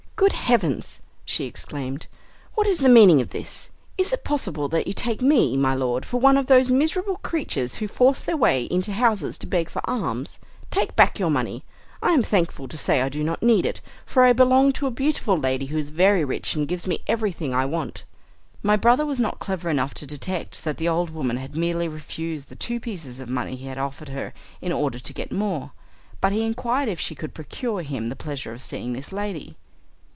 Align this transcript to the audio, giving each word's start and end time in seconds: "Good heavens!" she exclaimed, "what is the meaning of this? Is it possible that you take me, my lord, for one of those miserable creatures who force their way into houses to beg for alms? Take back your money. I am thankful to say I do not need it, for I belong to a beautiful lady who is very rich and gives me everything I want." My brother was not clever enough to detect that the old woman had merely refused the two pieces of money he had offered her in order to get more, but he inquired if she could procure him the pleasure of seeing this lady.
"Good 0.17 0.33
heavens!" 0.33 1.01
she 1.25 1.45
exclaimed, 1.45 2.05
"what 2.53 2.67
is 2.67 2.77
the 2.77 2.89
meaning 2.89 3.21
of 3.21 3.31
this? 3.31 3.71
Is 3.97 4.13
it 4.13 4.23
possible 4.23 4.69
that 4.69 4.85
you 4.85 4.93
take 4.93 5.19
me, 5.19 5.57
my 5.57 5.73
lord, 5.73 6.05
for 6.05 6.19
one 6.19 6.37
of 6.37 6.45
those 6.45 6.69
miserable 6.69 7.15
creatures 7.23 7.77
who 7.77 7.87
force 7.87 8.19
their 8.19 8.37
way 8.37 8.65
into 8.65 8.91
houses 8.93 9.35
to 9.39 9.47
beg 9.47 9.67
for 9.67 9.81
alms? 9.89 10.39
Take 10.69 10.95
back 10.95 11.17
your 11.17 11.31
money. 11.31 11.63
I 12.03 12.11
am 12.11 12.21
thankful 12.21 12.67
to 12.67 12.77
say 12.77 13.01
I 13.01 13.09
do 13.09 13.23
not 13.23 13.41
need 13.41 13.65
it, 13.65 13.81
for 14.05 14.21
I 14.23 14.31
belong 14.31 14.73
to 14.73 14.85
a 14.85 14.91
beautiful 14.91 15.39
lady 15.39 15.65
who 15.65 15.77
is 15.79 15.89
very 15.89 16.23
rich 16.23 16.53
and 16.53 16.67
gives 16.67 16.85
me 16.85 16.99
everything 17.07 17.55
I 17.55 17.65
want." 17.65 18.03
My 18.61 18.75
brother 18.75 19.07
was 19.07 19.19
not 19.19 19.39
clever 19.39 19.71
enough 19.71 19.95
to 19.95 20.05
detect 20.05 20.63
that 20.65 20.77
the 20.77 20.87
old 20.87 21.09
woman 21.09 21.37
had 21.37 21.55
merely 21.55 21.87
refused 21.87 22.49
the 22.49 22.55
two 22.55 22.79
pieces 22.79 23.19
of 23.19 23.27
money 23.27 23.55
he 23.55 23.65
had 23.65 23.79
offered 23.79 24.09
her 24.09 24.35
in 24.61 24.71
order 24.71 24.99
to 24.99 25.13
get 25.13 25.31
more, 25.31 25.71
but 26.19 26.31
he 26.31 26.43
inquired 26.45 26.89
if 26.89 26.99
she 26.99 27.15
could 27.15 27.33
procure 27.33 27.81
him 27.81 28.09
the 28.09 28.15
pleasure 28.15 28.53
of 28.53 28.61
seeing 28.61 28.93
this 28.93 29.11
lady. 29.11 29.57